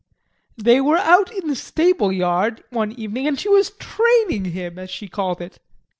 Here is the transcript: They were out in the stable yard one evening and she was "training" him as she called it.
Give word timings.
They 0.57 0.81
were 0.81 0.97
out 0.97 1.31
in 1.31 1.47
the 1.47 1.55
stable 1.55 2.11
yard 2.11 2.63
one 2.71 2.91
evening 2.93 3.27
and 3.27 3.39
she 3.39 3.49
was 3.49 3.69
"training" 3.77 4.45
him 4.45 4.79
as 4.79 4.89
she 4.89 5.07
called 5.07 5.39
it. 5.41 5.59